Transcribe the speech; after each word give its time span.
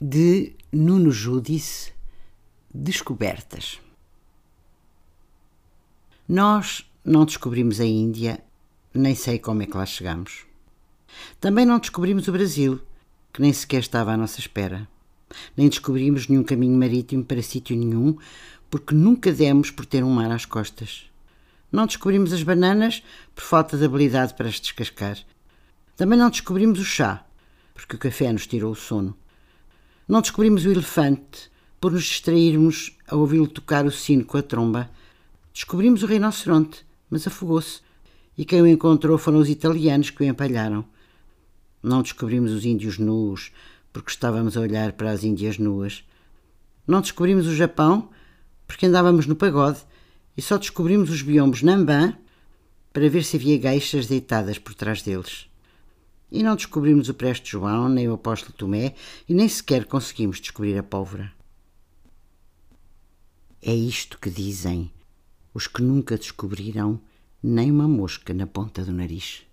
de 0.00 0.52
Nuno 0.70 1.10
Júdice 1.10 1.90
Descobertas. 2.72 3.80
Nós 6.28 6.84
não 7.02 7.24
descobrimos 7.24 7.80
a 7.80 7.84
Índia, 7.86 8.44
nem 8.92 9.14
sei 9.14 9.38
como 9.38 9.62
é 9.62 9.66
que 9.66 9.74
lá 9.74 9.86
chegamos. 9.86 10.44
Também 11.40 11.64
não 11.64 11.78
descobrimos 11.78 12.28
o 12.28 12.32
Brasil, 12.32 12.78
que 13.32 13.40
nem 13.40 13.54
sequer 13.54 13.80
estava 13.80 14.12
à 14.12 14.18
nossa 14.18 14.38
espera. 14.38 14.86
Nem 15.56 15.70
descobrimos 15.70 16.28
nenhum 16.28 16.44
caminho 16.44 16.78
marítimo 16.78 17.24
para 17.24 17.42
sítio 17.42 17.74
nenhum, 17.74 18.18
porque 18.68 18.94
nunca 18.94 19.32
demos 19.32 19.70
por 19.70 19.86
ter 19.86 20.04
um 20.04 20.10
mar 20.10 20.30
às 20.30 20.44
costas. 20.44 21.10
Não 21.72 21.86
descobrimos 21.86 22.34
as 22.34 22.42
bananas 22.42 23.02
por 23.34 23.44
falta 23.44 23.78
de 23.78 23.86
habilidade 23.86 24.34
para 24.34 24.48
as 24.48 24.60
descascar. 24.60 25.16
Também 25.96 26.18
não 26.18 26.28
descobrimos 26.28 26.78
o 26.78 26.84
chá, 26.84 27.24
porque 27.72 27.96
o 27.96 27.98
café 27.98 28.30
nos 28.30 28.46
tirou 28.46 28.72
o 28.72 28.76
sono. 28.76 29.16
Não 30.08 30.20
descobrimos 30.20 30.64
o 30.64 30.70
elefante 30.70 31.50
por 31.80 31.90
nos 31.90 32.04
distrairmos 32.04 32.96
a 33.08 33.16
ouvi-lo 33.16 33.48
tocar 33.48 33.84
o 33.84 33.90
sino 33.90 34.24
com 34.24 34.36
a 34.36 34.42
tromba. 34.42 34.88
Descobrimos 35.52 36.04
o 36.04 36.06
rinoceronte, 36.06 36.86
mas 37.10 37.26
afogou-se. 37.26 37.80
E 38.38 38.44
quem 38.44 38.62
o 38.62 38.68
encontrou 38.68 39.18
foram 39.18 39.38
os 39.38 39.48
italianos 39.48 40.10
que 40.10 40.22
o 40.22 40.24
empalharam. 40.24 40.84
Não 41.82 42.02
descobrimos 42.02 42.52
os 42.52 42.64
índios 42.64 42.98
nus, 42.98 43.50
porque 43.92 44.10
estávamos 44.10 44.56
a 44.56 44.60
olhar 44.60 44.92
para 44.92 45.10
as 45.10 45.24
índias 45.24 45.58
nuas. 45.58 46.04
Não 46.86 47.00
descobrimos 47.00 47.48
o 47.48 47.54
Japão, 47.56 48.08
porque 48.64 48.86
andávamos 48.86 49.26
no 49.26 49.34
pagode. 49.34 49.80
E 50.36 50.42
só 50.42 50.56
descobrimos 50.56 51.10
os 51.10 51.22
biombos 51.22 51.62
Nambã 51.62 52.16
para 52.92 53.08
ver 53.08 53.24
se 53.24 53.36
havia 53.36 53.58
geixas 53.58 54.06
deitadas 54.06 54.56
por 54.56 54.72
trás 54.72 55.02
deles. 55.02 55.48
E 56.30 56.42
não 56.42 56.56
descobrimos 56.56 57.08
o 57.08 57.14
Preste 57.14 57.52
João, 57.52 57.88
nem 57.88 58.08
o 58.08 58.14
Apóstolo 58.14 58.52
Tomé, 58.52 58.94
e 59.28 59.34
nem 59.34 59.48
sequer 59.48 59.84
conseguimos 59.84 60.40
descobrir 60.40 60.76
a 60.76 60.82
pólvora. 60.82 61.32
É 63.62 63.74
isto 63.74 64.18
que 64.18 64.30
dizem 64.30 64.90
os 65.54 65.66
que 65.66 65.82
nunca 65.82 66.18
descobriram 66.18 67.00
nem 67.42 67.70
uma 67.70 67.88
mosca 67.88 68.34
na 68.34 68.46
ponta 68.46 68.84
do 68.84 68.92
nariz. 68.92 69.45